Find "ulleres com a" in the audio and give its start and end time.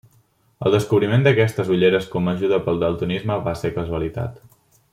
1.75-2.35